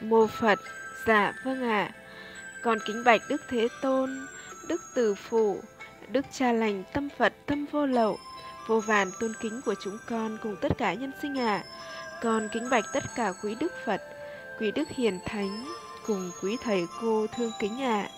mô 0.00 0.26
Phật, 0.26 0.58
dạ 1.06 1.32
vâng 1.44 1.62
ạ. 1.62 1.90
Con 2.62 2.78
kính 2.86 3.04
bạch 3.04 3.20
Đức 3.28 3.42
Thế 3.48 3.68
Tôn, 3.82 4.26
Đức 4.68 4.80
Từ 4.94 5.14
Phụ, 5.14 5.60
Đức 6.08 6.26
Cha 6.32 6.52
Lành 6.52 6.82
Tâm 6.92 7.08
Phật 7.18 7.32
Tâm 7.46 7.66
Vô 7.72 7.86
Lậu, 7.86 8.18
vô 8.66 8.80
vàn 8.80 9.10
tôn 9.20 9.32
kính 9.40 9.60
của 9.64 9.74
chúng 9.82 9.98
con 10.06 10.38
cùng 10.42 10.56
tất 10.60 10.72
cả 10.78 10.94
nhân 10.94 11.12
sinh 11.22 11.38
ạ. 11.38 11.64
Con 12.22 12.48
kính 12.52 12.70
bạch 12.70 12.84
tất 12.92 13.04
cả 13.16 13.32
quý 13.42 13.54
Đức 13.60 13.72
Phật, 13.84 14.02
quý 14.60 14.70
Đức 14.70 14.88
Hiền 14.88 15.18
Thánh, 15.26 15.64
cùng 16.06 16.30
quý 16.42 16.56
Thầy 16.62 16.86
cô 17.00 17.26
thương 17.36 17.52
kính 17.60 17.82
ạ. 17.82 18.08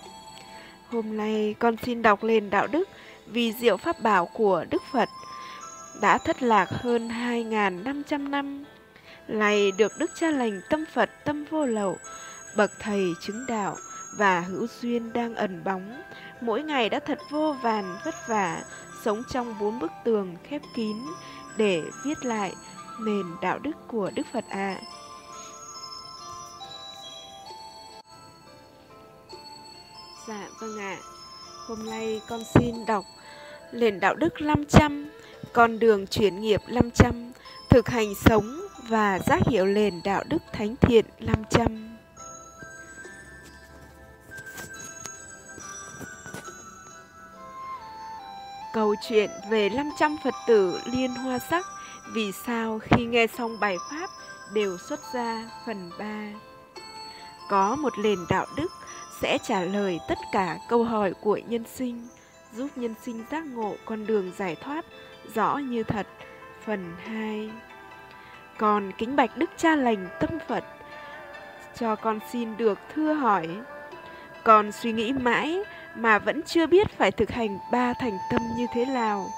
Hôm 0.89 1.17
nay 1.17 1.55
con 1.59 1.77
xin 1.83 2.03
đọc 2.03 2.25
lên 2.25 2.51
đạo 2.51 2.67
đức 2.67 2.89
vì 3.27 3.53
diệu 3.53 3.77
pháp 3.77 4.01
bảo 4.01 4.27
của 4.27 4.65
Đức 4.71 4.83
Phật 4.93 5.09
đã 6.01 6.19
thất 6.19 6.43
lạc 6.43 6.71
hơn 6.71 7.09
2.500 7.09 8.31
năm 8.31 8.65
lại 9.29 9.73
được 9.73 9.93
Đức 9.99 10.11
Cha 10.15 10.31
Lành 10.31 10.61
Tâm 10.71 10.85
Phật 10.93 11.11
Tâm 11.25 11.45
Vô 11.51 11.67
Lậu, 11.67 11.97
bậc 12.57 12.71
thầy 12.79 13.13
chứng 13.21 13.47
đạo 13.49 13.77
và 14.17 14.41
hữu 14.41 14.67
duyên 14.81 15.13
đang 15.13 15.35
ẩn 15.35 15.65
bóng, 15.65 16.03
mỗi 16.41 16.63
ngày 16.63 16.89
đã 16.89 17.01
thật 17.01 17.19
vô 17.31 17.57
vàn 17.63 17.97
vất 18.05 18.15
vả, 18.29 18.63
sống 19.05 19.23
trong 19.33 19.59
bốn 19.61 19.79
bức 19.79 19.91
tường 20.05 20.37
khép 20.45 20.63
kín 20.75 20.97
để 21.57 21.83
viết 22.05 22.25
lại 22.25 22.55
nền 23.01 23.27
đạo 23.43 23.59
đức 23.59 23.77
của 23.89 24.11
Đức 24.15 24.27
Phật 24.33 24.45
ạ. 24.49 24.75
À. 24.75 24.81
Dạ 30.29 30.49
vâng 30.61 30.79
ạ. 30.79 30.97
À. 31.01 31.05
Hôm 31.67 31.87
nay 31.87 32.21
con 32.29 32.41
xin 32.55 32.87
đọc 32.87 33.05
nền 33.73 34.01
đạo 34.01 34.15
đức 34.15 34.41
500, 34.41 35.11
con 35.53 35.79
đường 35.79 36.07
chuyển 36.07 36.41
nghiệp 36.41 36.61
500, 36.69 37.33
thực 37.71 37.89
hành 37.89 38.15
sống 38.15 38.66
và 38.89 39.19
giác 39.19 39.43
hiệu 39.47 39.67
nền 39.67 40.01
đạo 40.05 40.25
đức 40.29 40.43
thánh 40.53 40.77
thiện 40.77 41.05
500. 41.21 41.97
Câu 48.75 48.95
chuyện 49.09 49.31
về 49.51 49.69
500 49.69 50.17
Phật 50.25 50.35
tử 50.47 50.81
liên 50.93 51.11
hoa 51.11 51.39
sắc 51.39 51.67
vì 52.15 52.33
sao 52.47 52.79
khi 52.79 53.05
nghe 53.05 53.27
xong 53.27 53.61
bài 53.61 53.77
pháp 53.91 54.11
đều 54.55 54.79
xuất 54.79 55.01
ra 55.15 55.51
phần 55.67 55.91
3. 55.99 56.05
Có 57.49 57.77
một 57.77 57.93
nền 58.03 58.19
đạo 58.29 58.47
đức 58.57 58.73
sẽ 59.23 59.39
trả 59.45 59.61
lời 59.61 59.99
tất 60.09 60.19
cả 60.33 60.59
câu 60.69 60.85
hỏi 60.85 61.13
của 61.21 61.41
nhân 61.49 61.65
sinh, 61.75 62.09
giúp 62.53 62.69
nhân 62.77 62.95
sinh 63.05 63.25
giác 63.31 63.45
ngộ 63.47 63.75
con 63.85 64.07
đường 64.07 64.33
giải 64.39 64.55
thoát 64.55 64.85
rõ 65.35 65.57
như 65.57 65.83
thật. 65.83 66.07
Phần 66.65 66.95
2 67.05 67.51
con 68.59 68.93
kính 68.99 69.17
bạch 69.17 69.37
Đức 69.37 69.51
Cha 69.57 69.77
Lành 69.77 70.09
Tâm 70.21 70.31
Phật, 70.49 70.65
cho 71.79 71.97
con 71.97 72.19
xin 72.33 72.57
được 72.57 72.79
thưa 72.95 73.13
hỏi. 73.13 73.49
Con 74.45 74.73
suy 74.73 74.93
nghĩ 74.93 75.13
mãi 75.13 75.59
mà 75.97 76.19
vẫn 76.19 76.43
chưa 76.43 76.67
biết 76.67 76.99
phải 76.99 77.11
thực 77.11 77.31
hành 77.31 77.59
ba 77.73 77.93
thành 78.01 78.19
tâm 78.31 78.43
như 78.57 78.67
thế 78.75 78.85
nào, 78.85 79.31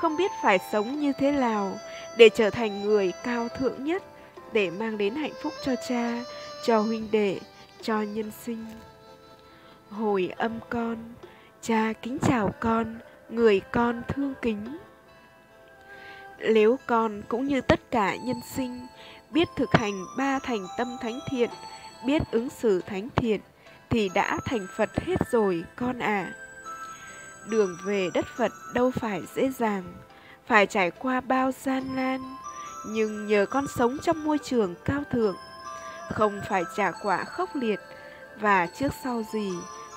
không 0.00 0.16
biết 0.16 0.30
phải 0.42 0.58
sống 0.72 1.00
như 1.00 1.12
thế 1.18 1.32
nào 1.32 1.76
để 2.16 2.28
trở 2.28 2.50
thành 2.50 2.82
người 2.82 3.12
cao 3.24 3.48
thượng 3.48 3.84
nhất, 3.84 4.02
để 4.52 4.70
mang 4.70 4.98
đến 4.98 5.14
hạnh 5.14 5.32
phúc 5.42 5.52
cho 5.64 5.74
cha, 5.88 6.18
cho 6.66 6.80
huynh 6.80 7.08
đệ, 7.10 7.40
cho 7.82 8.02
nhân 8.02 8.30
sinh. 8.42 8.66
Hồi 9.90 10.32
âm 10.36 10.52
con, 10.68 10.96
cha 11.62 11.92
kính 12.02 12.18
chào 12.18 12.54
con, 12.60 12.98
người 13.28 13.60
con 13.60 14.02
thương 14.08 14.34
kính. 14.42 14.78
Nếu 16.42 16.78
con 16.86 17.22
cũng 17.28 17.46
như 17.46 17.60
tất 17.60 17.80
cả 17.90 18.16
nhân 18.16 18.40
sinh 18.54 18.86
biết 19.30 19.48
thực 19.56 19.72
hành 19.72 20.04
ba 20.16 20.38
thành 20.38 20.66
tâm 20.78 20.96
thánh 21.00 21.20
thiện, 21.30 21.50
biết 22.06 22.22
ứng 22.30 22.48
xử 22.50 22.80
thánh 22.80 23.08
thiện, 23.16 23.40
thì 23.90 24.10
đã 24.14 24.38
thành 24.44 24.66
Phật 24.76 24.90
hết 25.06 25.30
rồi 25.30 25.64
con 25.76 25.98
à. 25.98 26.32
Đường 27.48 27.76
về 27.84 28.10
đất 28.14 28.24
Phật 28.36 28.52
đâu 28.74 28.90
phải 28.90 29.22
dễ 29.34 29.50
dàng, 29.50 29.82
phải 30.46 30.66
trải 30.66 30.90
qua 30.90 31.20
bao 31.20 31.50
gian 31.52 31.96
nan, 31.96 32.20
nhưng 32.86 33.26
nhờ 33.26 33.46
con 33.50 33.66
sống 33.76 33.98
trong 34.02 34.24
môi 34.24 34.38
trường 34.38 34.74
cao 34.84 35.02
thượng, 35.12 35.36
không 36.10 36.40
phải 36.48 36.62
trả 36.76 36.90
quả 36.90 37.24
khốc 37.24 37.56
liệt, 37.56 37.80
và 38.40 38.66
trước 38.66 38.92
sau 39.04 39.22
gì 39.32 39.52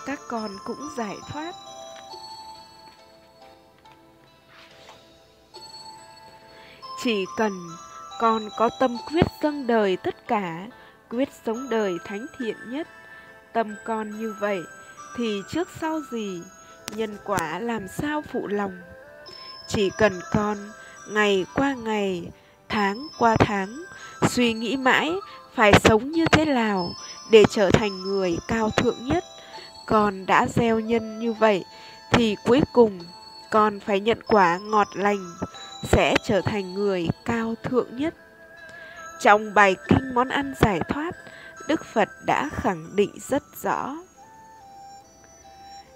các 0.05 0.19
con 0.28 0.51
cũng 0.66 0.89
giải 0.97 1.16
thoát. 1.29 1.55
Chỉ 7.05 7.25
cần 7.38 7.69
con 8.19 8.49
có 8.57 8.69
tâm 8.79 8.97
quyết 9.11 9.25
dâng 9.43 9.67
đời 9.67 9.97
tất 9.97 10.27
cả, 10.27 10.67
quyết 11.09 11.29
sống 11.45 11.69
đời 11.69 11.97
thánh 12.05 12.25
thiện 12.39 12.55
nhất, 12.67 12.88
tâm 13.53 13.75
con 13.85 14.19
như 14.19 14.35
vậy 14.39 14.59
thì 15.17 15.41
trước 15.49 15.67
sau 15.79 16.01
gì 16.11 16.41
nhân 16.95 17.17
quả 17.25 17.59
làm 17.59 17.88
sao 17.88 18.21
phụ 18.31 18.47
lòng. 18.47 18.81
Chỉ 19.67 19.89
cần 19.97 20.19
con 20.33 20.57
ngày 21.09 21.45
qua 21.55 21.73
ngày, 21.73 22.31
tháng 22.69 23.07
qua 23.19 23.35
tháng 23.39 23.83
suy 24.29 24.53
nghĩ 24.53 24.77
mãi 24.77 25.13
phải 25.55 25.73
sống 25.83 26.11
như 26.11 26.25
thế 26.25 26.45
nào 26.45 26.93
để 27.31 27.43
trở 27.49 27.72
thành 27.72 28.03
người 28.03 28.37
cao 28.47 28.69
thượng 28.69 29.05
nhất, 29.07 29.23
con 29.85 30.25
đã 30.25 30.47
gieo 30.55 30.79
nhân 30.79 31.19
như 31.19 31.33
vậy 31.33 31.63
thì 32.11 32.35
cuối 32.45 32.61
cùng 32.73 32.99
con 33.51 33.79
phải 33.79 33.99
nhận 33.99 34.19
quả 34.27 34.57
ngọt 34.57 34.87
lành 34.93 35.33
sẽ 35.85 36.16
trở 36.23 36.41
thành 36.41 36.73
người 36.73 37.07
cao 37.25 37.56
thượng 37.63 37.97
nhất. 37.97 38.13
Trong 39.19 39.53
bài 39.53 39.75
kinh 39.88 40.13
món 40.13 40.29
ăn 40.29 40.53
giải 40.59 40.79
thoát, 40.90 41.12
Đức 41.68 41.85
Phật 41.85 42.09
đã 42.25 42.50
khẳng 42.53 42.96
định 42.96 43.12
rất 43.29 43.44
rõ. 43.62 43.96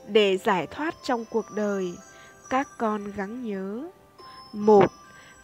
Để 0.07 0.37
giải 0.37 0.67
thoát 0.67 0.95
trong 1.03 1.25
cuộc 1.25 1.45
đời, 1.55 1.93
các 2.49 2.67
con 2.77 3.11
gắng 3.11 3.43
nhớ. 3.43 3.83
Một, 4.53 4.91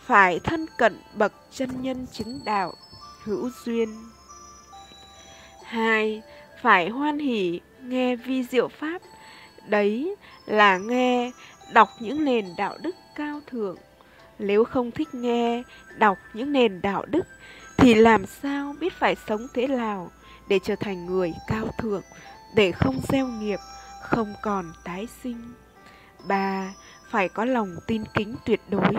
phải 0.05 0.39
thân 0.39 0.65
cận 0.77 0.99
bậc 1.13 1.33
chân 1.51 1.81
nhân 1.81 2.07
chứng 2.11 2.39
đạo, 2.45 2.73
hữu 3.23 3.49
duyên. 3.65 3.89
Hai, 5.63 6.21
phải 6.61 6.89
hoan 6.89 7.19
hỷ 7.19 7.59
nghe 7.81 8.15
vi 8.15 8.43
diệu 8.43 8.67
pháp, 8.67 9.01
đấy 9.67 10.15
là 10.45 10.77
nghe, 10.77 11.31
đọc 11.73 11.89
những 11.99 12.25
nền 12.25 12.45
đạo 12.57 12.77
đức 12.81 12.95
cao 13.15 13.39
thượng 13.47 13.77
nếu 14.39 14.63
không 14.63 14.91
thích 14.91 15.13
nghe, 15.13 15.63
đọc 15.97 16.17
những 16.33 16.51
nền 16.51 16.81
đạo 16.81 17.05
đức 17.05 17.23
thì 17.77 17.93
làm 17.93 18.25
sao 18.25 18.75
biết 18.79 18.93
phải 18.93 19.15
sống 19.27 19.47
thế 19.53 19.67
nào 19.67 20.11
để 20.49 20.59
trở 20.63 20.75
thành 20.75 21.05
người 21.05 21.33
cao 21.47 21.67
thượng, 21.77 22.03
để 22.55 22.71
không 22.71 22.99
gieo 23.07 23.27
nghiệp, 23.27 23.59
không 24.01 24.33
còn 24.41 24.73
tái 24.83 25.07
sinh. 25.23 25.53
Ba, 26.27 26.73
phải 27.09 27.29
có 27.29 27.45
lòng 27.45 27.75
tin 27.87 28.03
kính 28.13 28.35
tuyệt 28.45 28.61
đối 28.69 28.93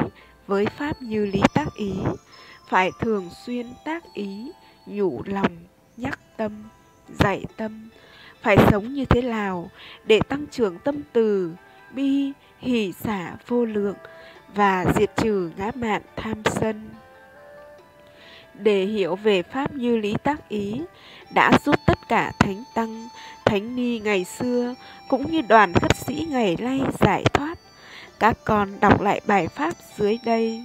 với 0.47 0.67
pháp 0.67 1.03
như 1.03 1.27
lý 1.27 1.41
tác 1.55 1.75
ý, 1.75 1.93
phải 2.69 2.91
thường 3.01 3.31
xuyên 3.47 3.67
tác 3.85 4.05
ý, 4.15 4.53
nhủ 4.87 5.23
lòng, 5.27 5.57
nhắc 5.97 6.19
tâm, 6.37 6.53
dạy 7.19 7.45
tâm, 7.57 7.89
phải 8.43 8.57
sống 8.71 8.95
như 8.95 9.05
thế 9.05 9.23
nào 9.23 9.71
để 10.05 10.21
tăng 10.21 10.47
trưởng 10.51 10.79
tâm 10.79 11.03
từ, 11.13 11.53
bi, 11.95 12.33
hỷ 12.59 12.93
xả 12.93 13.37
vô 13.47 13.65
lượng, 13.65 13.97
và 14.55 14.85
diệt 14.97 15.11
trừ 15.17 15.51
ngã 15.57 15.71
mạn 15.75 16.03
tham 16.17 16.43
sân. 16.45 16.91
Để 18.55 18.85
hiểu 18.85 19.17
về 19.17 19.43
Pháp 19.43 19.75
như 19.75 19.97
lý 19.97 20.15
tác 20.23 20.49
ý, 20.49 20.81
đã 21.35 21.59
giúp 21.65 21.75
tất 21.87 21.99
cả 22.09 22.33
thánh 22.39 22.63
tăng, 22.75 23.09
thánh 23.45 23.77
ni 23.77 23.99
ngày 23.99 24.25
xưa 24.25 24.75
cũng 25.09 25.31
như 25.31 25.41
đoàn 25.49 25.73
khất 25.73 25.97
sĩ 25.97 26.27
ngày 26.31 26.57
nay 26.61 26.81
giải 27.01 27.25
thoát. 27.25 27.59
Các 28.21 28.37
con 28.45 28.81
đọc 28.81 29.01
lại 29.01 29.21
bài 29.27 29.49
Pháp 29.49 29.75
dưới 29.97 30.19
đây. 30.25 30.65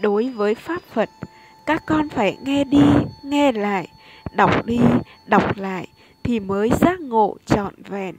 Đối 0.00 0.28
với 0.28 0.54
Pháp 0.54 0.82
Phật, 0.92 1.10
các 1.66 1.82
con 1.86 2.08
phải 2.08 2.36
nghe 2.42 2.64
đi, 2.64 2.84
nghe 3.24 3.52
lại, 3.52 3.88
đọc 4.32 4.66
đi, 4.66 4.80
đọc 5.26 5.56
lại 5.56 5.86
thì 6.22 6.40
mới 6.40 6.70
giác 6.80 7.00
ngộ 7.00 7.36
trọn 7.46 7.74
vẹn. 7.82 8.14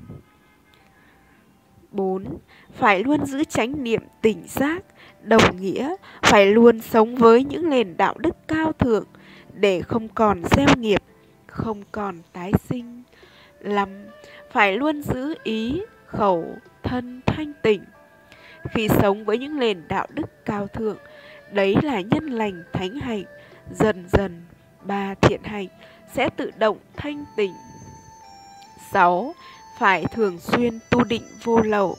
4. 1.92 2.38
Phải 2.74 3.04
luôn 3.04 3.26
giữ 3.26 3.44
chánh 3.44 3.84
niệm 3.84 4.02
tỉnh 4.22 4.44
giác, 4.48 4.84
đồng 5.22 5.62
nghĩa 5.62 5.96
phải 6.22 6.46
luôn 6.46 6.82
sống 6.82 7.16
với 7.16 7.44
những 7.44 7.70
nền 7.70 7.98
đạo 7.98 8.16
đức 8.18 8.36
cao 8.48 8.74
thượng 8.74 9.06
để 9.54 9.82
không 9.82 10.08
còn 10.10 10.42
gieo 10.52 10.68
nghiệp, 10.78 11.04
không 11.48 11.84
còn 11.92 12.18
tái 12.34 12.52
sinh. 12.70 13.04
5. 13.62 13.90
Phải 14.52 14.78
luôn 14.78 15.02
giữ 15.02 15.36
ý, 15.44 15.82
khẩu, 16.06 16.46
thân 16.84 17.22
thanh 17.26 17.54
tịnh. 17.64 17.84
Khi 18.72 18.88
sống 18.88 19.26
với 19.26 19.38
những 19.38 19.60
nền 19.60 19.88
đạo 19.88 20.08
đức 20.10 20.46
cao 20.46 20.68
thượng, 20.68 20.98
đấy 21.52 21.76
là 21.84 22.02
nhân 22.02 22.26
lành 22.26 22.64
thánh 22.74 23.00
hạnh, 23.00 23.24
dần 23.72 24.08
dần 24.12 24.42
ba 24.84 25.14
thiện 25.22 25.44
hạnh 25.44 25.68
sẽ 26.14 26.30
tự 26.30 26.52
động 26.58 26.78
thanh 26.98 27.26
tịnh. 27.38 27.54
6 28.92 29.34
phải 29.80 30.06
thường 30.12 30.40
xuyên 30.40 30.80
tu 30.90 31.04
định 31.04 31.24
vô 31.44 31.62
lậu, 31.62 31.98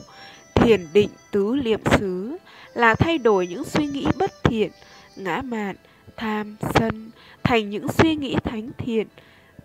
thiền 0.54 0.86
định 0.92 1.10
tứ 1.30 1.54
liệm 1.54 1.80
xứ 1.98 2.36
là 2.74 2.94
thay 2.94 3.18
đổi 3.18 3.46
những 3.46 3.64
suy 3.64 3.86
nghĩ 3.86 4.06
bất 4.18 4.44
thiện, 4.44 4.70
ngã 5.16 5.42
mạn, 5.42 5.76
tham, 6.16 6.56
sân 6.74 7.10
thành 7.42 7.70
những 7.70 7.86
suy 7.88 8.14
nghĩ 8.14 8.36
thánh 8.44 8.70
thiện, 8.78 9.06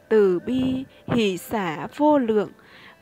từ 0.10 0.40
bi, 0.40 0.84
hỷ 1.08 1.38
xả 1.38 1.88
vô 1.98 2.18
lượng 2.18 2.50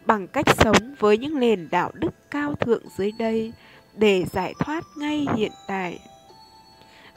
bằng 0.05 0.27
cách 0.27 0.45
sống 0.57 0.95
với 0.99 1.17
những 1.17 1.39
nền 1.39 1.67
đạo 1.71 1.91
đức 1.93 2.31
cao 2.31 2.55
thượng 2.55 2.83
dưới 2.97 3.11
đây 3.11 3.53
để 3.93 4.25
giải 4.31 4.53
thoát 4.59 4.83
ngay 4.97 5.27
hiện 5.37 5.51
tại. 5.67 5.99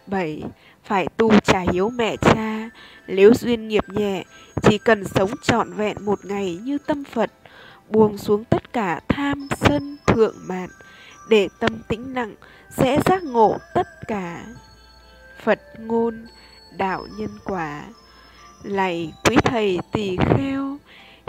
7. 0.06 0.42
Phải 0.84 1.06
tu 1.16 1.30
trả 1.40 1.60
hiếu 1.72 1.90
mẹ 1.90 2.16
cha, 2.16 2.70
nếu 3.06 3.34
duyên 3.34 3.68
nghiệp 3.68 3.84
nhẹ, 3.88 4.24
chỉ 4.62 4.78
cần 4.78 5.04
sống 5.04 5.30
trọn 5.42 5.72
vẹn 5.72 5.96
một 6.00 6.24
ngày 6.24 6.58
như 6.62 6.78
tâm 6.78 7.04
Phật, 7.04 7.30
buông 7.88 8.18
xuống 8.18 8.44
tất 8.44 8.72
cả 8.72 9.00
tham, 9.08 9.48
sân, 9.56 9.96
thượng 10.06 10.34
mạn, 10.46 10.68
để 11.28 11.48
tâm 11.58 11.82
tĩnh 11.88 12.14
nặng, 12.14 12.34
sẽ 12.70 13.00
giác 13.06 13.22
ngộ 13.22 13.58
tất 13.74 13.88
cả. 14.06 14.44
Phật 15.42 15.60
ngôn, 15.78 16.26
đạo 16.76 17.06
nhân 17.18 17.30
quả. 17.44 17.84
Lạy 18.62 19.12
quý 19.24 19.36
thầy 19.44 19.78
tỳ 19.92 20.16
kheo, 20.16 20.78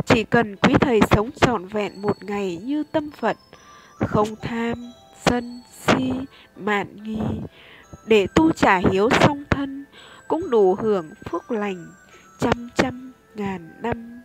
chỉ 0.06 0.24
cần 0.24 0.56
quý 0.56 0.74
thầy 0.82 1.00
sống 1.12 1.32
trọn 1.32 1.66
vẹn 1.66 2.02
một 2.02 2.24
ngày 2.24 2.60
như 2.64 2.84
tâm 2.92 3.12
Phật, 3.12 3.38
không 4.08 4.36
tham, 4.42 4.92
sân, 5.26 5.62
si, 5.72 6.12
mạn 6.56 7.04
nghi, 7.04 7.22
để 8.06 8.28
tu 8.36 8.52
trả 8.52 8.78
hiếu 8.78 9.10
song 9.22 9.44
thân, 9.50 9.86
cũng 10.28 10.50
đủ 10.50 10.76
hưởng 10.76 11.10
phúc 11.30 11.52
lành 11.52 11.88
trăm 12.40 12.70
trăm 12.76 13.14
ngàn 13.36 13.70
năm. 13.82 14.17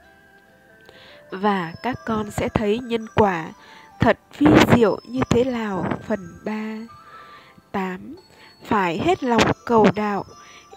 Và 1.32 1.72
các 1.82 1.98
con 2.04 2.30
sẽ 2.30 2.48
thấy 2.48 2.78
nhân 2.78 3.06
quả 3.14 3.52
thật 4.00 4.18
vi 4.38 4.46
diệu 4.76 5.00
như 5.08 5.20
thế 5.30 5.44
nào 5.44 5.86
phần 6.08 6.20
3. 6.44 6.52
8. 7.72 8.16
Phải 8.64 8.98
hết 8.98 9.24
lòng 9.24 9.42
cầu 9.66 9.86
đạo, 9.94 10.24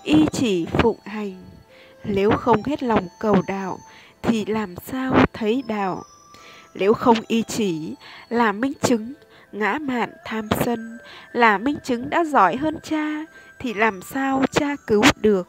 y 0.03 0.25
chỉ 0.31 0.65
phụng 0.65 0.99
hành. 1.05 1.43
Nếu 2.03 2.31
không 2.31 2.63
hết 2.63 2.83
lòng 2.83 3.07
cầu 3.19 3.35
đạo, 3.47 3.79
thì 4.21 4.45
làm 4.45 4.75
sao 4.75 5.25
thấy 5.33 5.63
đạo? 5.67 6.03
Nếu 6.73 6.93
không 6.93 7.17
y 7.27 7.43
chỉ, 7.43 7.95
là 8.29 8.51
minh 8.51 8.73
chứng, 8.81 9.13
ngã 9.51 9.77
mạn 9.81 10.09
tham 10.25 10.49
sân, 10.65 10.97
là 11.31 11.57
minh 11.57 11.77
chứng 11.83 12.09
đã 12.09 12.23
giỏi 12.23 12.55
hơn 12.55 12.77
cha, 12.83 13.25
thì 13.59 13.73
làm 13.73 14.01
sao 14.01 14.43
cha 14.51 14.75
cứu 14.87 15.03
được? 15.21 15.47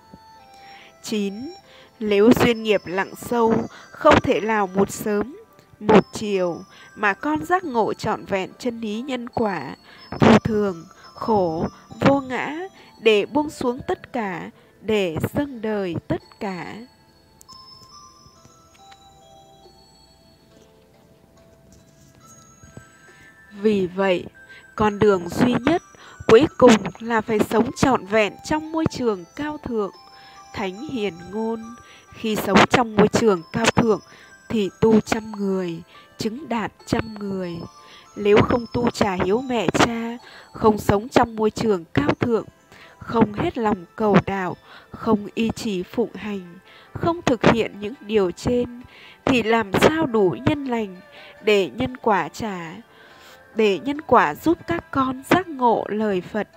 9. 1.02 1.34
Nếu 2.00 2.31
duyên 2.40 2.62
nghiệp 2.62 2.82
lặng 2.84 3.14
sâu, 3.16 3.54
không 3.90 4.20
thể 4.20 4.40
nào 4.40 4.66
một 4.66 4.90
sớm, 4.90 5.37
một 5.81 6.04
chiều 6.12 6.60
mà 6.94 7.14
con 7.14 7.44
giác 7.44 7.64
ngộ 7.64 7.94
trọn 7.94 8.25
vẹn 8.25 8.50
chân 8.58 8.81
lý 8.81 9.00
nhân 9.00 9.28
quả, 9.28 9.76
vô 10.20 10.38
thường, 10.38 10.84
khổ, 11.14 11.66
vô 12.00 12.20
ngã, 12.20 12.58
để 13.00 13.26
buông 13.26 13.50
xuống 13.50 13.81
tất 13.88 14.12
cả, 14.12 14.50
để 14.81 15.16
dâng 15.34 15.62
đời 15.62 15.94
tất 16.08 16.22
cả. 16.40 16.75
Vì 23.60 23.87
vậy, 23.87 24.25
con 24.75 24.99
đường 24.99 25.28
duy 25.28 25.54
nhất 25.66 25.82
cuối 26.26 26.46
cùng 26.58 26.72
là 26.99 27.20
phải 27.20 27.38
sống 27.50 27.70
trọn 27.76 28.06
vẹn 28.06 28.32
trong 28.44 28.72
môi 28.72 28.84
trường 28.90 29.25
cao 29.37 29.58
thượng, 29.64 29.92
thánh 30.54 30.88
hiền 30.88 31.14
ngôn. 31.32 31.62
Khi 32.16 32.36
sống 32.36 32.58
trong 32.70 32.96
môi 32.96 33.08
trường 33.08 33.42
cao 33.52 33.66
thượng 33.66 34.00
thì 34.48 34.70
tu 34.80 35.00
trăm 35.00 35.32
người, 35.32 35.82
chứng 36.18 36.48
đạt 36.48 36.72
trăm 36.86 37.14
người. 37.18 37.56
Nếu 38.16 38.36
không 38.36 38.66
tu 38.72 38.90
trả 38.90 39.16
hiếu 39.24 39.40
mẹ 39.40 39.66
cha, 39.72 40.18
không 40.52 40.78
sống 40.78 41.08
trong 41.08 41.36
môi 41.36 41.50
trường 41.50 41.84
cao 41.94 42.10
thượng, 42.20 42.44
không 42.98 43.32
hết 43.32 43.58
lòng 43.58 43.84
cầu 43.96 44.16
đạo, 44.26 44.56
không 44.90 45.28
y 45.34 45.50
chỉ 45.50 45.82
phụng 45.82 46.14
hành, 46.14 46.58
không 46.92 47.22
thực 47.22 47.44
hiện 47.44 47.80
những 47.80 47.94
điều 48.00 48.30
trên, 48.30 48.82
thì 49.24 49.42
làm 49.42 49.72
sao 49.72 50.06
đủ 50.06 50.36
nhân 50.46 50.64
lành 50.64 50.96
để 51.44 51.70
nhân 51.70 51.96
quả 51.96 52.28
trả, 52.28 52.74
để 53.54 53.78
nhân 53.78 54.00
quả 54.00 54.34
giúp 54.34 54.58
các 54.66 54.90
con 54.90 55.22
giác 55.30 55.48
ngộ 55.48 55.84
lời 55.88 56.20
Phật 56.20 56.48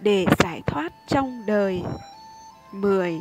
để 0.00 0.26
giải 0.38 0.62
thoát 0.66 0.92
trong 1.08 1.42
đời. 1.46 1.82
10. 2.72 3.20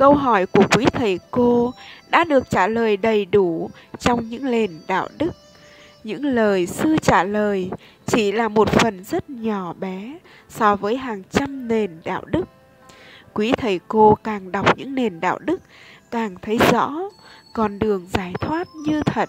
Câu 0.00 0.14
hỏi 0.14 0.46
của 0.46 0.64
quý 0.76 0.84
thầy 0.92 1.20
cô 1.30 1.74
đã 2.08 2.24
được 2.24 2.50
trả 2.50 2.66
lời 2.66 2.96
đầy 2.96 3.24
đủ 3.24 3.70
trong 3.98 4.28
những 4.28 4.50
nền 4.50 4.70
đạo 4.86 5.08
đức. 5.18 5.30
Những 6.04 6.24
lời 6.24 6.66
sư 6.66 6.96
trả 7.02 7.24
lời 7.24 7.70
chỉ 8.06 8.32
là 8.32 8.48
một 8.48 8.68
phần 8.70 9.04
rất 9.04 9.30
nhỏ 9.30 9.72
bé 9.72 10.18
so 10.48 10.76
với 10.76 10.96
hàng 10.96 11.22
trăm 11.30 11.68
nền 11.68 11.90
đạo 12.04 12.22
đức. 12.26 12.44
Quý 13.32 13.52
thầy 13.52 13.80
cô 13.88 14.14
càng 14.24 14.52
đọc 14.52 14.78
những 14.78 14.94
nền 14.94 15.20
đạo 15.20 15.38
đức 15.38 15.60
càng 16.10 16.34
thấy 16.42 16.58
rõ 16.72 16.92
con 17.52 17.78
đường 17.78 18.08
giải 18.12 18.32
thoát 18.40 18.68
như 18.86 19.02
thật. 19.06 19.28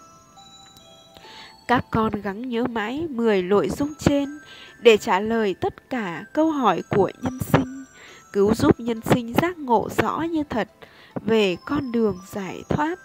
Các 1.68 1.86
con 1.92 2.22
gắng 2.22 2.50
nhớ 2.50 2.64
mãi 2.64 3.08
10 3.10 3.42
nội 3.42 3.70
dung 3.70 3.94
trên 4.00 4.40
để 4.80 4.98
trả 4.98 5.20
lời 5.20 5.56
tất 5.62 5.90
cả 5.90 6.24
câu 6.34 6.52
hỏi 6.52 6.82
của 6.90 7.12
nhân 7.22 7.40
sinh, 7.54 7.81
cứu 8.34 8.54
giúp 8.56 8.80
nhân 8.80 9.02
sinh 9.02 9.34
giác 9.34 9.58
ngộ 9.58 9.90
rõ 9.98 10.22
như 10.22 10.44
thật 10.50 10.68
về 11.16 11.58
con 11.66 11.92
đường 11.92 12.20
giải 12.32 12.64
thoát. 12.70 13.00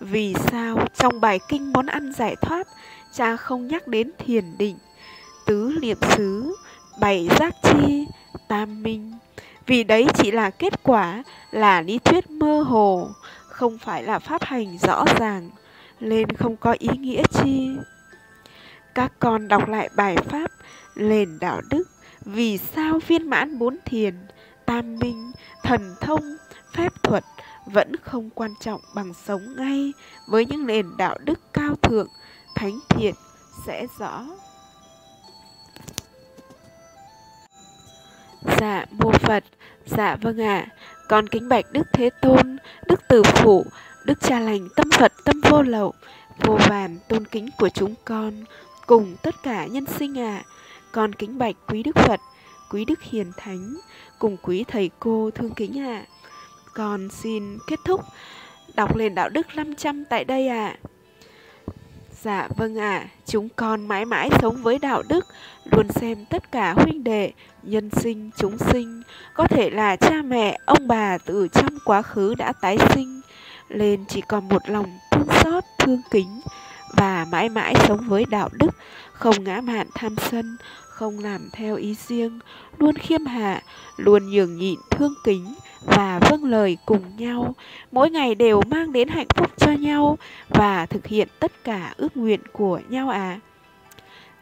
Vì 0.00 0.34
sao 0.50 0.78
trong 0.94 1.20
bài 1.20 1.40
kinh 1.48 1.72
món 1.72 1.86
ăn 1.86 2.12
giải 2.12 2.36
thoát, 2.36 2.66
cha 3.12 3.36
không 3.36 3.66
nhắc 3.66 3.88
đến 3.88 4.10
thiền 4.18 4.58
định, 4.58 4.78
tứ 5.46 5.78
niệm 5.80 5.98
xứ, 6.16 6.54
bảy 7.00 7.28
giác 7.38 7.54
chi, 7.62 8.06
tam 8.48 8.82
minh? 8.82 9.12
Vì 9.66 9.84
đấy 9.84 10.06
chỉ 10.14 10.30
là 10.30 10.50
kết 10.50 10.82
quả, 10.82 11.22
là 11.50 11.80
lý 11.80 11.98
thuyết 11.98 12.30
mơ 12.30 12.62
hồ, 12.62 13.10
không 13.48 13.78
phải 13.78 14.02
là 14.02 14.18
pháp 14.18 14.44
hành 14.44 14.78
rõ 14.78 15.04
ràng, 15.18 15.50
nên 16.00 16.32
không 16.32 16.56
có 16.56 16.76
ý 16.78 16.88
nghĩa 16.98 17.22
chi. 17.32 17.70
Các 18.94 19.12
con 19.18 19.48
đọc 19.48 19.68
lại 19.68 19.88
bài 19.96 20.16
pháp 20.16 20.50
lên 20.94 21.38
đạo 21.40 21.60
đức, 21.70 21.84
vì 22.24 22.58
sao 22.58 22.98
viên 23.06 23.30
mãn 23.30 23.58
bốn 23.58 23.76
thiền, 23.84 24.14
tam 24.66 24.98
minh, 24.98 25.32
thần 25.62 25.94
thông, 26.00 26.36
phép 26.74 26.92
thuật 27.02 27.24
vẫn 27.66 27.96
không 27.96 28.30
quan 28.30 28.54
trọng 28.60 28.80
bằng 28.94 29.14
sống 29.26 29.56
ngay 29.56 29.92
với 30.26 30.46
những 30.46 30.66
nền 30.66 30.86
đạo 30.96 31.16
đức 31.24 31.40
cao 31.52 31.74
thượng, 31.82 32.08
thánh 32.54 32.78
thiện 32.88 33.14
sẽ 33.66 33.86
rõ. 33.98 34.24
Dạ 38.60 38.86
mô 38.90 39.12
Phật, 39.12 39.44
dạ 39.86 40.16
vâng 40.22 40.40
ạ, 40.40 40.66
à. 40.68 40.74
con 41.08 41.28
kính 41.28 41.48
bạch 41.48 41.64
Đức 41.72 41.86
Thế 41.92 42.10
Tôn, 42.22 42.56
Đức 42.86 43.00
Từ 43.08 43.22
Phụ, 43.22 43.66
Đức 44.04 44.20
Cha 44.20 44.40
Lành 44.40 44.68
Tâm 44.76 44.90
Phật 44.90 45.12
Tâm 45.24 45.40
Vô 45.50 45.62
Lậu, 45.62 45.94
vô 46.38 46.58
vàn 46.68 46.98
tôn 47.08 47.24
kính 47.24 47.48
của 47.58 47.68
chúng 47.68 47.94
con, 48.04 48.44
cùng 48.86 49.16
tất 49.22 49.34
cả 49.42 49.66
nhân 49.66 49.86
sinh 49.86 50.18
ạ. 50.18 50.42
À. 50.46 50.51
Con 50.92 51.12
kính 51.12 51.38
bạch 51.38 51.54
quý 51.68 51.82
Đức 51.82 51.96
Phật, 51.96 52.20
quý 52.70 52.84
Đức 52.84 53.02
Hiền 53.02 53.32
Thánh, 53.36 53.74
cùng 54.18 54.36
quý 54.42 54.64
Thầy 54.68 54.90
Cô 55.00 55.30
thương 55.34 55.54
kính 55.54 55.78
ạ. 55.80 55.94
À. 55.94 56.06
Con 56.74 57.08
xin 57.10 57.58
kết 57.66 57.78
thúc 57.84 58.00
đọc 58.74 58.96
lên 58.96 59.14
đạo 59.14 59.28
đức 59.28 59.46
500 59.54 60.04
tại 60.10 60.24
đây 60.24 60.48
ạ. 60.48 60.66
À. 60.66 60.78
Dạ 62.22 62.48
vâng 62.56 62.78
ạ, 62.78 62.98
à, 62.98 63.08
chúng 63.26 63.48
con 63.48 63.88
mãi 63.88 64.04
mãi 64.04 64.30
sống 64.40 64.62
với 64.62 64.78
đạo 64.78 65.02
đức, 65.08 65.26
luôn 65.64 65.88
xem 65.88 66.24
tất 66.30 66.52
cả 66.52 66.72
huynh 66.72 67.04
đệ, 67.04 67.32
nhân 67.62 67.90
sinh, 67.90 68.30
chúng 68.36 68.58
sinh, 68.58 69.02
có 69.34 69.46
thể 69.46 69.70
là 69.70 69.96
cha 69.96 70.22
mẹ, 70.22 70.58
ông 70.66 70.88
bà 70.88 71.18
từ 71.18 71.48
trong 71.48 71.78
quá 71.84 72.02
khứ 72.02 72.34
đã 72.34 72.52
tái 72.52 72.78
sinh, 72.94 73.20
lên 73.68 74.04
chỉ 74.08 74.20
còn 74.20 74.48
một 74.48 74.62
lòng 74.68 74.98
thương 75.10 75.28
xót, 75.42 75.64
thương 75.78 76.02
kính, 76.10 76.40
và 76.96 77.26
mãi 77.30 77.48
mãi 77.48 77.74
sống 77.88 78.08
với 78.08 78.24
đạo 78.30 78.48
đức, 78.52 78.70
không 79.22 79.44
ngã 79.44 79.60
mạn 79.60 79.86
tham 79.94 80.16
sân, 80.16 80.56
không 80.88 81.18
làm 81.18 81.48
theo 81.52 81.76
ý 81.76 81.94
riêng, 81.94 82.38
luôn 82.78 82.96
khiêm 82.98 83.26
hạ, 83.26 83.62
luôn 83.96 84.30
nhường 84.30 84.56
nhịn 84.56 84.78
thương 84.90 85.14
kính, 85.24 85.54
và 85.80 86.20
vâng 86.30 86.44
lời 86.44 86.78
cùng 86.86 87.16
nhau, 87.16 87.54
mỗi 87.92 88.10
ngày 88.10 88.34
đều 88.34 88.62
mang 88.70 88.92
đến 88.92 89.08
hạnh 89.08 89.26
phúc 89.36 89.50
cho 89.56 89.72
nhau 89.72 90.18
và 90.48 90.86
thực 90.86 91.06
hiện 91.06 91.28
tất 91.38 91.52
cả 91.64 91.94
ước 91.96 92.16
nguyện 92.16 92.40
của 92.52 92.80
nhau 92.88 93.08
à. 93.08 93.40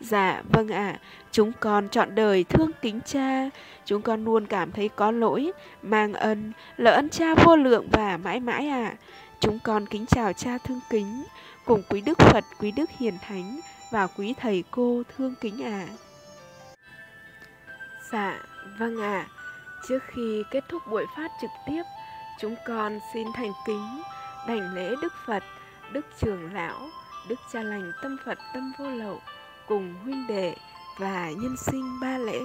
Dạ, 0.01 0.43
vâng 0.53 0.69
ạ, 0.69 0.89
à, 0.89 0.99
chúng 1.33 1.53
con 1.61 1.89
chọn 1.89 2.15
đời 2.15 2.45
thương 2.45 2.71
kính 2.83 3.01
cha, 3.07 3.51
chúng 3.85 4.03
con 4.03 4.25
luôn 4.25 4.47
cảm 4.47 4.73
thấy 4.73 4.89
có 4.89 5.11
lỗi, 5.11 5.53
mang 5.83 6.13
ân, 6.13 6.53
lỡ 6.77 6.93
ân 6.93 7.09
cha 7.09 7.35
vô 7.35 7.57
lượng 7.57 7.89
và 7.93 8.17
mãi 8.17 8.41
mãi 8.41 8.69
à. 8.69 8.95
Chúng 9.41 9.59
con 9.65 9.87
kính 9.87 10.07
chào 10.07 10.33
cha 10.33 10.59
thương 10.59 10.81
kính, 10.91 11.25
cùng 11.65 11.83
quý 11.89 12.01
Đức 12.01 12.19
Phật, 12.19 12.45
quý 12.61 12.71
Đức 12.71 12.91
Hiền 12.99 13.15
Thánh 13.23 13.61
và 13.91 14.07
quý 14.07 14.35
Thầy 14.41 14.65
cô 14.71 15.03
thương 15.17 15.35
kính 15.41 15.65
à. 15.65 15.89
Dạ, 18.13 18.43
vâng 18.79 19.03
ạ. 19.03 19.27
À. 19.29 19.29
Trước 19.89 19.99
khi 20.07 20.43
kết 20.51 20.65
thúc 20.69 20.83
buổi 20.91 21.07
phát 21.17 21.31
trực 21.41 21.51
tiếp, 21.67 21.83
chúng 22.41 22.55
con 22.67 22.99
xin 23.15 23.27
thành 23.35 23.53
kính 23.67 24.03
đảnh 24.49 24.75
lễ 24.75 24.95
Đức 25.03 25.13
Phật, 25.27 25.43
Đức 25.93 26.07
Trường 26.21 26.55
Lão, 26.55 26.89
Đức 27.29 27.39
Cha 27.53 27.63
Lành 27.63 27.93
Tâm 28.03 28.17
Phật 28.25 28.39
Tâm 28.55 28.73
Vô 28.79 28.91
Lậu 28.91 29.21
cùng 29.69 29.95
huynh 30.05 30.27
đệ 30.27 30.55
và 30.99 31.31
nhân 31.31 31.57
sinh 31.57 32.01
ba 32.01 32.19
lễ 32.19 32.41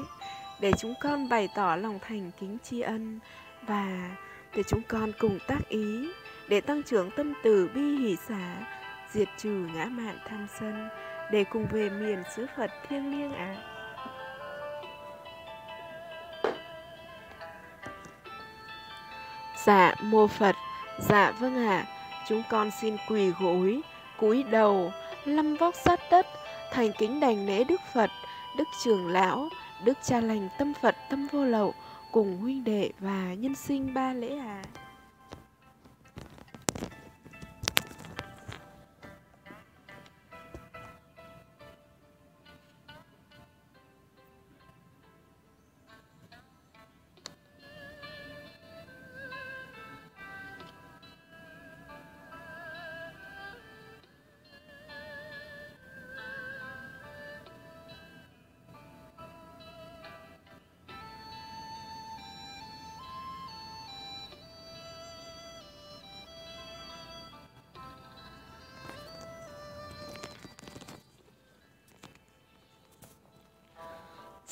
để 0.59 0.71
chúng 0.79 0.93
con 1.01 1.29
bày 1.29 1.49
tỏ 1.55 1.75
lòng 1.75 1.99
thành 2.01 2.31
kính 2.39 2.57
tri 2.63 2.81
ân 2.81 3.19
và 3.67 4.09
để 4.55 4.63
chúng 4.63 4.81
con 4.87 5.11
cùng 5.19 5.39
tác 5.47 5.69
ý 5.69 6.11
để 6.47 6.61
tăng 6.61 6.83
trưởng 6.83 7.11
tâm 7.11 7.33
từ 7.43 7.69
bi 7.75 7.97
hỷ 7.97 8.15
xả, 8.15 8.75
diệt 9.15 9.27
trừ 9.38 9.67
ngã 9.74 9.86
mạn 9.86 10.17
tham 10.25 10.48
sân, 10.60 10.89
để 11.31 11.43
cùng 11.43 11.67
về 11.72 11.89
miền 11.89 12.24
xứ 12.36 12.45
Phật 12.57 12.72
thiêng 12.89 13.12
liêng 13.12 13.34
ạ. 13.34 13.55
À. 13.55 13.72
Dạ 19.65 19.95
mô 20.01 20.27
Phật, 20.27 20.55
dạ 21.00 21.31
vâng 21.31 21.67
ạ, 21.67 21.77
à. 21.77 21.86
chúng 22.27 22.43
con 22.50 22.69
xin 22.81 22.98
quỳ 23.10 23.29
gối, 23.29 23.81
cúi 24.17 24.43
đầu, 24.43 24.91
lâm 25.25 25.55
vóc 25.55 25.75
sát 25.75 26.00
đất, 26.12 26.25
thành 26.72 26.91
kính 26.98 27.19
đành 27.19 27.48
lễ 27.48 27.63
Đức 27.63 27.81
Phật, 27.93 28.10
Đức 28.57 28.67
Trường 28.84 29.07
Lão, 29.07 29.50
Đức 29.84 29.98
Cha 30.03 30.22
Lành 30.22 30.50
Tâm 30.57 30.74
Phật 30.81 30.95
Tâm 31.10 31.27
Vô 31.31 31.43
Lậu, 31.43 31.74
cùng 32.12 32.38
huynh 32.38 32.63
đệ 32.63 32.91
và 33.00 33.34
nhân 33.38 33.55
sinh 33.55 33.93
ba 33.93 34.13
lễ 34.13 34.38
à. 34.38 34.62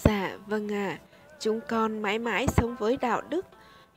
Dạ 0.05 0.37
vâng 0.47 0.73
ạ, 0.73 0.87
à, 0.89 0.99
chúng 1.39 1.59
con 1.69 2.01
mãi 2.01 2.19
mãi 2.19 2.45
sống 2.47 2.75
với 2.79 2.97
đạo 2.97 3.21
đức, 3.29 3.45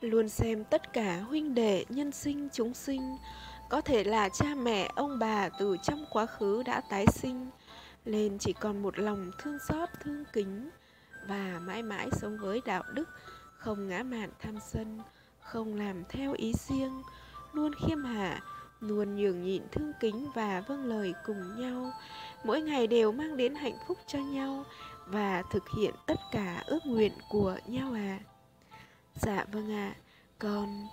luôn 0.00 0.28
xem 0.28 0.64
tất 0.64 0.92
cả 0.92 1.20
huynh 1.20 1.54
đệ 1.54 1.84
nhân 1.88 2.12
sinh 2.12 2.48
chúng 2.52 2.74
sinh, 2.74 3.16
có 3.70 3.80
thể 3.80 4.04
là 4.04 4.28
cha 4.28 4.46
mẹ 4.62 4.90
ông 4.94 5.18
bà 5.18 5.48
từ 5.48 5.76
trong 5.82 6.04
quá 6.10 6.26
khứ 6.26 6.62
đã 6.62 6.80
tái 6.80 7.06
sinh, 7.12 7.50
lên 8.04 8.38
chỉ 8.38 8.52
còn 8.52 8.82
một 8.82 8.98
lòng 8.98 9.30
thương 9.38 9.58
xót 9.68 9.88
thương 10.04 10.24
kính 10.32 10.70
và 11.28 11.60
mãi 11.66 11.82
mãi 11.82 12.08
sống 12.12 12.38
với 12.40 12.60
đạo 12.66 12.82
đức, 12.94 13.08
không 13.56 13.88
ngã 13.88 14.02
mạn 14.02 14.30
tham 14.42 14.58
sân, 14.60 15.00
không 15.40 15.74
làm 15.74 16.04
theo 16.08 16.32
ý 16.32 16.52
riêng, 16.68 17.02
luôn 17.52 17.72
khiêm 17.74 18.04
hạ, 18.04 18.40
luôn 18.80 19.16
nhường 19.16 19.42
nhịn 19.42 19.62
thương 19.72 19.92
kính 20.00 20.26
và 20.34 20.62
vâng 20.68 20.84
lời 20.84 21.14
cùng 21.26 21.60
nhau, 21.60 21.92
mỗi 22.44 22.60
ngày 22.60 22.86
đều 22.86 23.12
mang 23.12 23.36
đến 23.36 23.54
hạnh 23.54 23.78
phúc 23.88 23.98
cho 24.06 24.18
nhau 24.18 24.64
và 25.06 25.42
thực 25.50 25.62
hiện 25.76 25.94
tất 26.06 26.20
cả 26.32 26.62
ước 26.66 26.86
nguyện 26.86 27.12
của 27.28 27.56
nhau 27.66 27.92
à 27.92 28.18
dạ 29.14 29.44
vâng 29.52 29.72
ạ 29.72 29.94
à, 29.96 30.00
con 30.38 30.86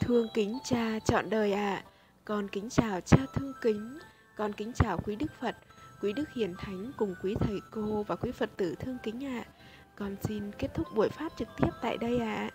thương 0.00 0.28
kính 0.34 0.58
cha 0.64 0.98
chọn 0.98 1.30
đời 1.30 1.52
ạ 1.52 1.74
à. 1.74 1.84
con 2.24 2.48
kính 2.48 2.70
chào 2.70 3.00
cha 3.00 3.18
thương 3.34 3.52
kính 3.62 3.98
con 4.36 4.52
kính 4.52 4.72
chào 4.72 4.98
quý 4.98 5.16
đức 5.16 5.32
phật 5.40 5.56
quý 6.02 6.12
đức 6.12 6.32
hiền 6.34 6.54
thánh 6.58 6.92
cùng 6.96 7.14
quý 7.22 7.34
thầy 7.40 7.60
cô 7.70 8.02
và 8.02 8.16
quý 8.16 8.32
phật 8.32 8.50
tử 8.56 8.74
thương 8.74 8.98
kính 9.02 9.24
ạ 9.24 9.44
à. 9.46 9.50
con 9.96 10.16
xin 10.22 10.52
kết 10.52 10.68
thúc 10.74 10.86
buổi 10.94 11.08
pháp 11.08 11.32
trực 11.38 11.48
tiếp 11.56 11.70
tại 11.82 11.96
đây 11.98 12.18
ạ 12.20 12.34
à. 12.34 12.50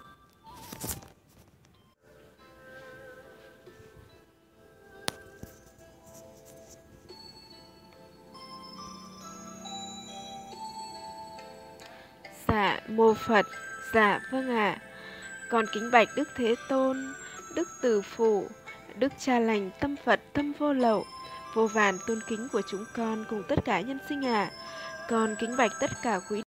Mô 12.88 13.14
Phật, 13.14 13.46
dạ 13.94 14.20
vâng 14.32 14.50
ạ. 14.50 14.80
À. 14.80 14.82
Con 15.50 15.66
kính 15.74 15.92
bạch 15.92 16.08
Đức 16.16 16.30
Thế 16.36 16.56
Tôn, 16.70 17.14
Đức 17.56 17.68
Từ 17.82 18.02
Phụ, 18.02 18.48
Đức 19.00 19.14
Cha 19.20 19.40
Lành 19.40 19.70
Tâm 19.80 19.96
Phật 20.06 20.20
Tâm 20.34 20.54
Vô 20.60 20.74
Lậu, 20.74 21.06
vô 21.54 21.68
vàn 21.68 21.98
tôn 22.08 22.20
kính 22.28 22.48
của 22.52 22.62
chúng 22.72 22.86
con 22.96 23.26
cùng 23.30 23.44
tất 23.48 23.60
cả 23.66 23.82
nhân 23.82 24.00
sinh 24.10 24.26
ạ. 24.26 24.44
À. 24.44 24.52
Con 25.10 25.36
kính 25.40 25.58
bạch 25.58 25.72
tất 25.80 25.92
cả 26.04 26.20
quý 26.30 26.42